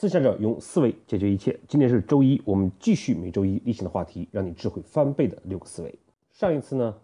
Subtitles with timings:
[0.00, 1.60] 思想者用思维解决一切。
[1.68, 5.94] 今天是周一，我们继续每周一例行的话题，让你智慧翻倍的六个思维。
[6.32, 6.96] 上一次呢，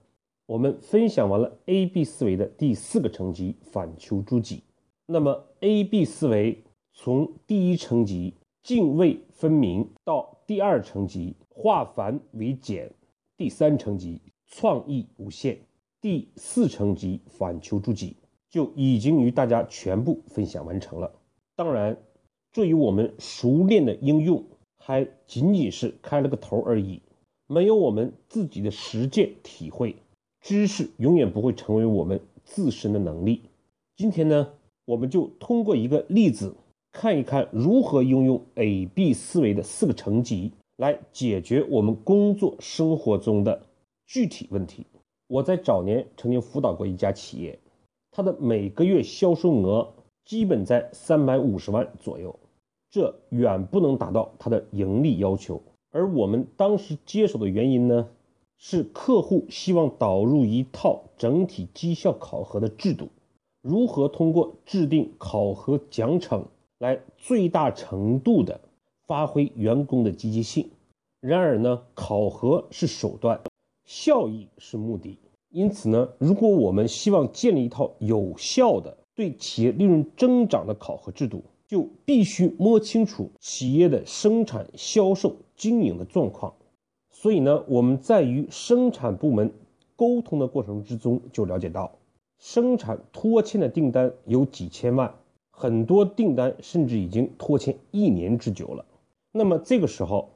[0.46, 4.62] 我们分享完了 A B 思维的第四个层级反求诸己。
[5.04, 6.64] 那么 A B 思维
[6.94, 8.32] 从第一层级
[8.62, 12.90] 泾渭分明到第二层级化繁为简，
[13.36, 15.58] 第三层级创意无限，
[16.00, 18.16] 第四层级反求诸己，
[18.48, 21.12] 就已经与大家全部分享完成了。
[21.54, 21.94] 当然。
[22.56, 24.42] 对于我们熟练的应用，
[24.78, 27.02] 还仅仅是开了个头而已，
[27.46, 29.96] 没有我们自己的实践体会，
[30.40, 33.42] 知识永远不会成为我们自身的能力。
[33.94, 34.54] 今天呢，
[34.86, 36.54] 我们就通过一个例子，
[36.92, 43.66] 看一看如何应用 A B 思维的四个层级来解决我们工作生活中的
[44.06, 44.86] 具体问题。
[45.28, 47.58] 我在早年曾经辅导过一家企业，
[48.10, 49.92] 它的每个月销售额
[50.24, 52.34] 基本在三百五十万左右。
[52.96, 58.08] 这远不能达到它的盈利要求，而我们当时接手的原因呢，
[58.56, 63.10] 是客户希望导入一套整体绩效考核的制度，
[63.60, 66.44] 如何通过制定考核奖惩
[66.78, 68.58] 来最大程度的
[69.06, 70.66] 发挥员工的积极性。
[71.20, 73.38] 然而呢，考核是手段，
[73.84, 75.18] 效益是目的。
[75.50, 86.54] 因此呢，如果我们希望建立一套有效的对企业利润增长的考核制度，就必须摸清楚企业的生产、销售、经营的状况。
[87.10, 89.52] 所以呢，我们在与生产部门
[89.96, 91.92] 沟通的过程之中，就了解到，
[92.38, 95.14] 生产拖欠的订单有几千万，
[95.50, 98.84] 很多订单甚至已经拖欠一年之久了。
[99.32, 100.30] 那么这个时候，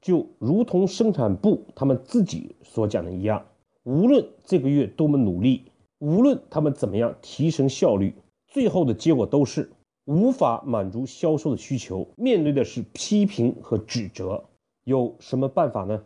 [0.00, 3.46] 就如同生产部他们自己所讲的一样，
[3.84, 5.64] 无论这个月多么努力，
[5.98, 8.14] 无论他们怎么样提升效率，
[8.48, 9.70] 最后的结果都是。
[10.04, 14.44] 无法满足销售的需求，面对的是批评和指责，
[14.84, 16.02] 有什么办法呢？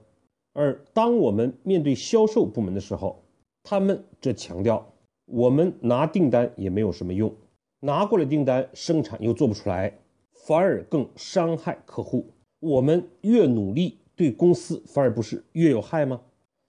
[0.52, 3.22] 而当我们面对销售部门的时候，
[3.62, 4.86] 他们则强调，
[5.24, 7.34] 我们拿订单也没有什么用，
[7.80, 9.98] 拿过来订单生产又做不出来，
[10.32, 12.26] 反而更伤害客户。
[12.60, 16.20] 我们越努力，对公司反而不是越有害吗？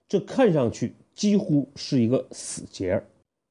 [0.07, 3.05] 这看上去几乎是一个死结儿。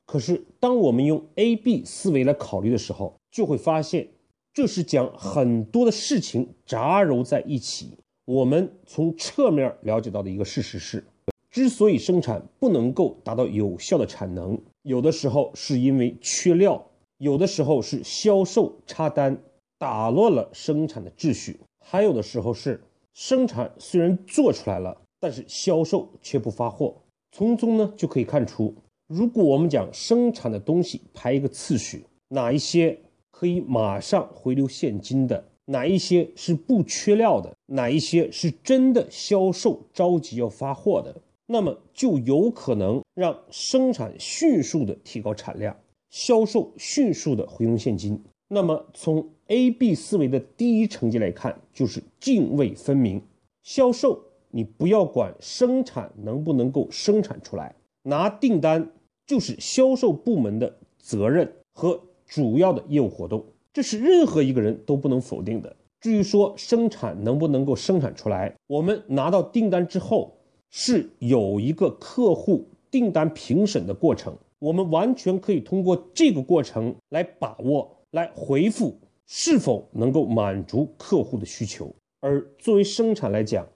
[0.06, 4.08] 可是，当我们用 A B 思维来考虑的时候，就会发现，
[4.54, 7.98] 这是将很多的事情杂糅在一起。
[8.24, 11.04] 我们从侧面了解到的一个事实是，
[11.50, 16.82] 之所以生产不能够达到有效的产能，有的时候是因为缺料，
[17.19, 19.36] 有的时候是销售插单
[19.76, 22.80] 打乱了生产的秩序，还有的时候是
[23.12, 26.97] 生产虽然做出来了，但是销售却不发货。
[27.32, 28.74] 从中呢就可以看出。
[29.08, 32.98] 如果我们讲生产的东西排一个次序，哪一些
[33.38, 41.14] 可以马上回流现金的，哪一些是不缺料的，哪一些是真的销售着急要发货的，
[41.44, 45.76] 那么就有可能让生产迅速的提高产量，
[46.08, 48.19] 销售迅速的回笼现金。
[48.48, 53.20] 那么从 A B 思维的第一层级来看，就是泾渭分明。
[53.62, 54.18] 销售
[54.50, 58.92] 你不要管生产能不能够生产出来，拿订单。
[59.26, 65.75] 就是销售部门的责任和主要的业务活动，这是任何一个人都不能否定的。
[66.00, 70.36] 至于说生产能不能够生产出来，我们拿到订单之后
[70.70, 81.94] 是有一个客户订单评审的过程，我们完全可以通过这个过程来把握、来回复是否能够满足客户的需求。
[82.20, 83.66] 而作为生产来讲，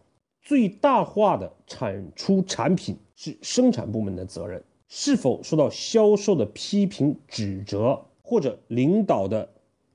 [0.42, 4.62] 最大化的产出产品是生产部门的责任。
[4.92, 7.96] 是否受到销售的批评指责，
[8.30, 9.48] 或者领导的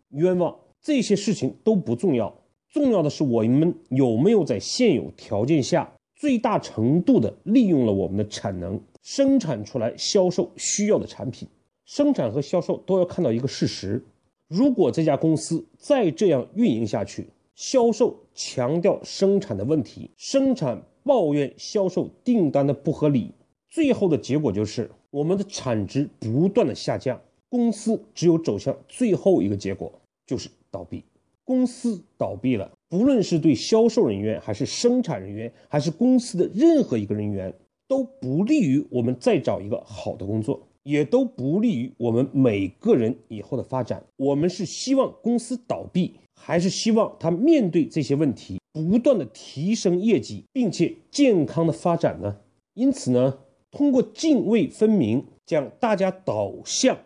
[0.09, 2.35] 冤枉，这些事情都不重要。
[2.67, 11.47] 重要的是我们有没有在现有条件下最大程度的利用了我们的产能，生产出来销售需要的产品。
[11.85, 14.03] 生产和销售都要看到一个事实：
[14.49, 23.31] 如果这家公司再这样运营下去，销售强调生产的问题，生产抱怨销售订单的不合理。
[23.69, 27.21] 最后的结果就是我们的产值不断的下降，
[27.55, 29.89] 公司只有走向最后一个结果，
[30.27, 31.01] 就是倒闭。
[31.45, 37.53] 公司倒闭了，不论是对销售人员，还是生产人员，还是公司的任何一个人员，
[37.87, 44.03] 都不利于我们再找一个好的工作，也都不利于我们每个人以后的发展。
[44.17, 52.35] 我们是希望公司倒闭，还是希望他面对这些问题，不断的提升业绩，并且健康的发展呢？
[52.73, 53.37] 因此呢？
[53.71, 56.97] 通过泾渭分明，将大家导向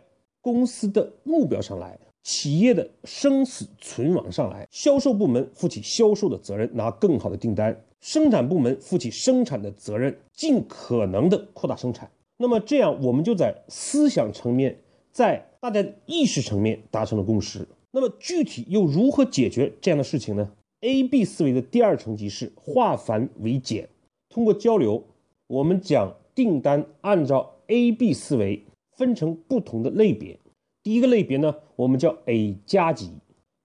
[0.42, 12.10] 公司的目标上来，企业的生死存亡上来，销售部门负起销售的责任，拿更好的订单；生产部门负起生产的责任，尽可能的扩大生产。
[12.38, 14.80] 那么这样，我们就在思想层面，
[15.12, 17.68] 在大家的意识层面达成了共识。
[17.92, 20.52] 那么具体又如何解决这样的事情呢
[20.82, 23.90] ？A B 思维的第二层级是化繁为简。
[24.30, 25.04] 通过交流，
[25.48, 28.64] 我们将订单按照 A B 思维
[29.00, 30.38] 分成不同的类别。
[30.84, 33.12] 第一个类别呢，我们叫 A 加级，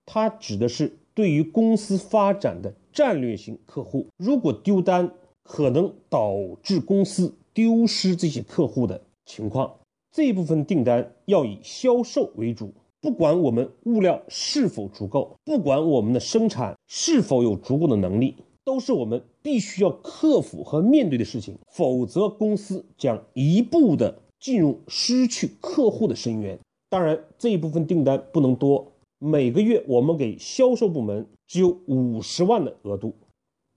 [0.06, 9.74] 它指的是对于公司发展的战略性客户，如果丢单，可能导致公司丢失这些客户的情况，
[10.12, 12.72] 这部分订单要以销售为主。
[13.00, 21.58] 不管我们物料是否足够，不管我们的生产是否有足够的能力，都是我们必须要克服和面对的事情。
[21.66, 26.58] 否则，公司将一步的进入失去客户的深渊。
[26.90, 33.14] 当然，这一部分订单不能多，每个月我们给销售部门只有五十万的额度，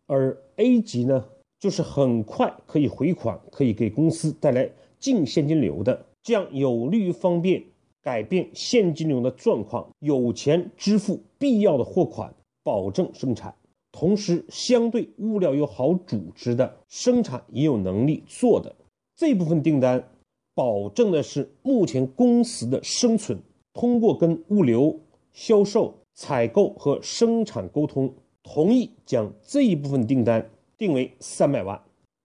[0.07, 1.23] 而 A 级呢，
[1.57, 4.69] 就是很快可以回款，可以给公司带来
[4.99, 7.63] 净现金流的，这样有利于方便。
[8.03, 12.33] 改变现金流的状况，有钱支付必要的货款，
[12.63, 13.53] 保证生产。
[13.91, 18.75] 同时，相对物料又好组织的生产也有能力做的
[19.15, 20.07] 这部分订单，
[20.57, 23.37] 保证的是目前公司的生存。
[23.73, 24.99] 通过跟物流、
[25.31, 28.11] 销售、采购和生产沟通，
[28.41, 30.49] 同意将这一部分订单
[30.79, 31.79] 定为三百万。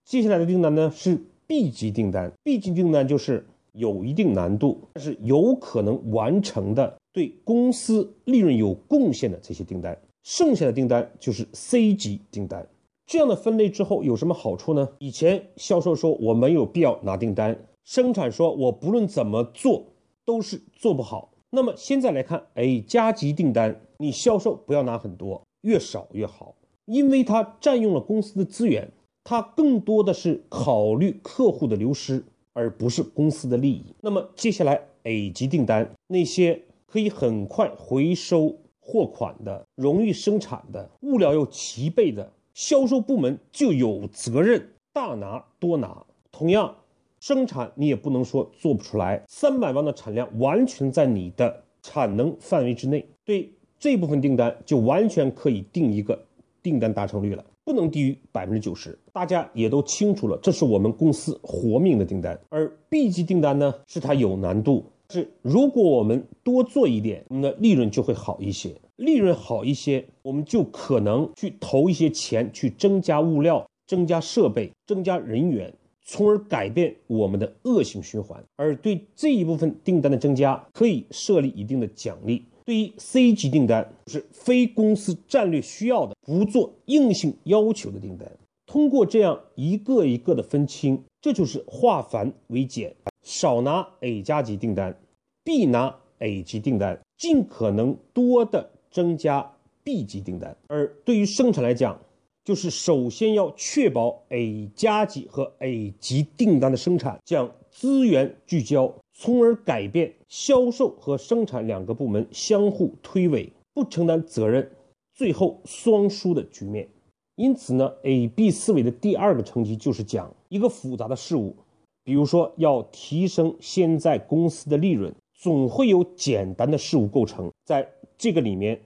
[0.07, 3.45] 接下来的订单呢是 B 级订单，B 级订单就是。
[3.75, 12.69] 有一定难度，但是有可能完成的，对公司利润有贡献的这些订单，剩下的订单就是 C 级订单。
[13.07, 14.87] 这样的分类之后有什么好处呢？
[14.99, 19.87] 以前销售说我没有必要拿订单，生产说我不论怎么做
[20.25, 21.33] 都是做不好。
[21.51, 26.55] 那么现在来看，A 加级订单，你销售不要拿很多，越少越好，
[26.87, 28.93] 因为它占用了公司的资源，
[29.25, 32.25] 它更多的是考虑客户的流失。
[32.55, 33.95] 而不是公司的利益。
[34.03, 46.05] 那么接下来 A 级订单，那些可以很快回收货款的、容易生产的、物料又齐备的，销售部门就有责任大拿多拿。
[46.31, 46.77] 同样，
[47.23, 53.07] 生产你也不能说做不出来，三百万的产量完全在你的产能范围之内。
[53.25, 53.49] 对
[53.79, 56.21] 这部分订单，就完全可以定一个
[56.65, 57.45] 订单达成率了。
[57.63, 62.37] 不能低于百分之九十，大家也都清楚了，这是我们公司活命的订单。
[62.49, 68.75] 而 B 级订单呢，是它有难度，是如果我们多做一点，我们的利润就会好一些。
[68.97, 75.73] 利润好一些，我们就可能去投一些钱，去增加物料、增加设备、增加人员，
[76.05, 78.43] 从而改变我们的恶性循环。
[78.57, 82.45] 而对这一部分订单的增加，可以设立一定的奖励。
[82.65, 88.31] 对于 C 级订单，是非公司战略需要的，不做硬性要求的订单。
[88.67, 94.97] 通过这样一个一个的分清，这就是化繁为简，少拿 A 加级订单，
[95.43, 99.53] 必拿 A 级订单，尽可能多的增加
[99.83, 100.57] B 级订单。
[100.69, 102.01] 而对于生产来讲，
[102.45, 108.93] 就是首先要确保 A 加级和 A 级订单的生产，将资源聚焦。
[109.15, 114.69] 从而改变销售和生产两个部门相互推诿、不承担责任，
[115.15, 116.89] 最后双输的局面。
[117.37, 121.55] 因此呢，A B 思维的第二个层级就是讲一个复杂的事物，
[122.03, 127.51] 比如说要提升现在公司的利润，总会有简单的事物构成。
[127.65, 128.81] 在这个里面，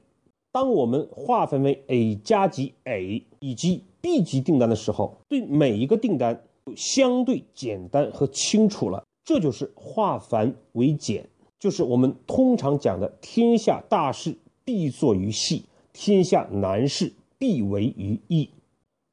[0.57, 9.05] 当我们划分为 A 加级 A 以及 B 级订单的时候，对每一个订单就相对简单和清楚了。
[9.23, 14.35] 这就是化繁为简，就是我们通常讲的“天下大事
[14.65, 18.49] 必作于细，天下难事必为于易”。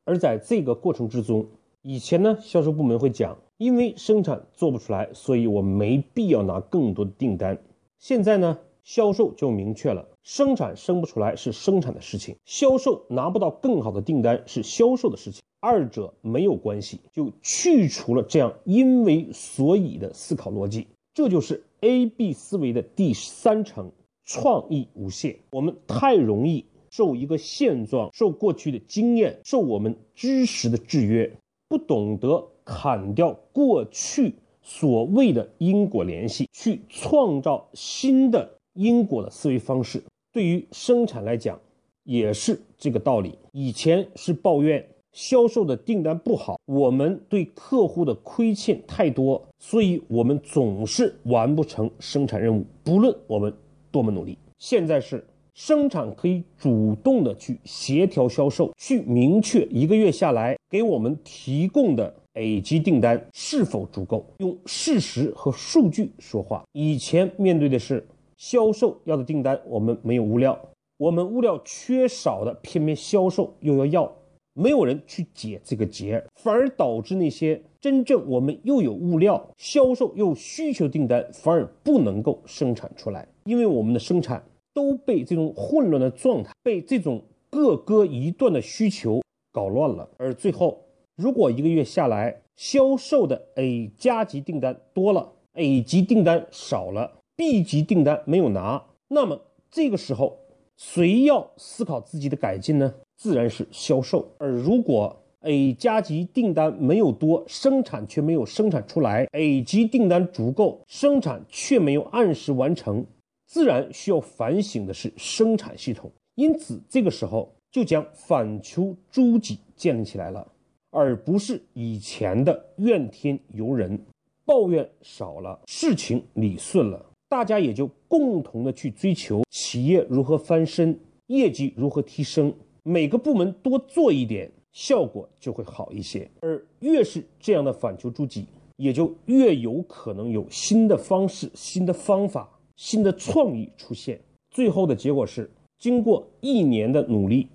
[0.05, 1.45] 而在这个过程之中，
[1.81, 7.61] 以前呢，销售部门会讲，因为生产做不出来，所以我没必要拿更多的订单。
[7.99, 15.41] 现在呢，销售就明确了，生产生不出来是生产的事情，销售拿不到更好的订单是销售的事情。
[15.59, 23.91] 二者没有关系，就去除了这样因为所以的思考逻辑，这就是 A B 思维的第三层，
[24.25, 25.37] 创意无限。
[25.51, 31.31] 我们太容易受一个现状、受过去的经验、受我们知识的制约，
[31.69, 40.03] 不懂得砍掉过去所谓的因果联系，去创造新的因果的思维方式。
[40.33, 41.57] 对于生产来讲，
[42.03, 43.37] 也是这个道理。
[43.51, 44.85] 以前是抱怨。
[45.11, 53.53] 销售的订单不好，我们对客户的亏欠太多，所以我们总是完不成生产任务，不论我们
[53.91, 54.35] 多么努力。
[54.57, 55.23] 现在是
[55.53, 66.63] 生产可以主动的去协调销售，去明确一个月下来给我们提供的 A 级订单是否足够，用事实和数据说话。
[66.71, 68.03] 以前面对的是
[68.43, 70.59] 销售要的订单，我们没有物料，
[70.97, 74.13] 我们物料缺少的，偏偏销售又要要。
[74.51, 89.21] 没有人去解这个结，反而导致那些真正我们又有物料、销售又需求订单，反而不能够生产出来，因为我们的生产都被这种混乱的状态、被这种各割一段的需求
[89.53, 90.09] 搞乱了。
[90.17, 90.83] 而最后，
[91.15, 97.09] 如果一个月下来销售的 A 加级订单多了，A 级订单少了
[97.43, 100.37] ，B 级订单没有拿，那么这个时候
[100.77, 102.93] 谁要思考自己的改进呢？
[103.17, 113.05] 自然是销售，而如果 A 加级订单没有多，生产却没有生产出来；A 级订单足够，生产却没有按时完成，
[113.45, 116.09] 自然需要反省的是生产系统。
[116.35, 120.47] 因此，这个时候就将反求诸己建立起来了，
[120.91, 123.99] 而不是以前的怨天尤人，
[124.45, 132.53] 抱怨少了，事情理顺了，大家也就共同的去追求企业如何翻身，业绩如何提升。
[132.83, 136.29] 每个部门多做一点，效果就会好一些。
[136.41, 138.45] 而越是这样的反求诸己，
[138.77, 144.21] 也就越有可能有新的方式、新的方法、新的创意出现。
[144.51, 145.49] 最后的结果是，
[145.79, 147.47] 经过一年的努力，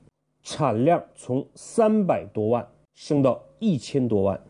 [0.43, 2.67] 产量从三百多万
[2.97, 4.43] 升到一千多万，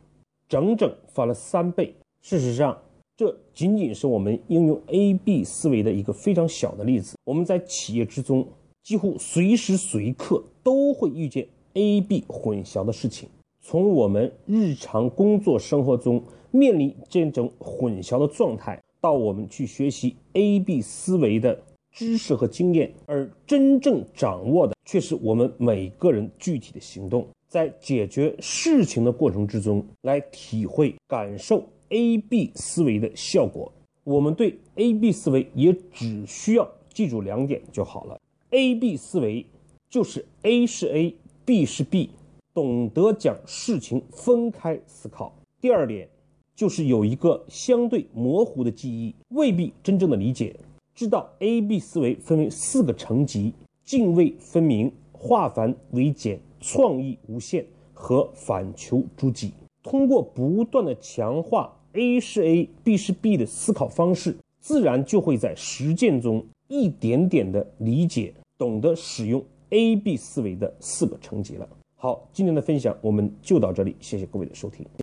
[0.48, 1.94] 整整翻了三倍。
[2.22, 2.80] 事实上，
[3.18, 7.16] 这仅仅是我们应用 A B 思维的一个非常小的例子。
[7.24, 8.46] 我们在企业之中。
[8.84, 13.28] 几乎随时随刻都会遇见 A、B 混淆的事情。
[13.60, 21.60] 从我们日常工作生活中面临这种混淆的状态，到我们去学习 A、B 思维的
[21.92, 33.72] 知识和经验，而真正掌握的却是我们每个人具体的行动，在解决事情的过程之中来体会、感受 A、B 思维的效果。
[34.04, 38.18] 我们对 A、B 思维也只需要记住两点就好了。
[38.50, 39.44] A B 思维
[39.90, 42.10] 就是 A 是 A，B 是 B，
[42.54, 45.34] 懂得将事情分开思考。
[45.60, 46.08] 第二点
[46.56, 50.56] 就是有一个相对模糊的记忆，未必真正的理解。
[50.94, 53.52] 知道 A B 思维分为四个层级：
[53.84, 59.52] 泾渭分明、化繁为简、创意无限和反求诸己。
[59.82, 66.46] 通过不断的强化 A 是 A，B 是 B 的思考方式，自然就会在实践中。
[66.68, 71.68] 一点点的理解，懂得使用 A B 思维的四个层级了。
[71.96, 74.86] 好，今天的分享我们就到这里，谢谢各位的收听。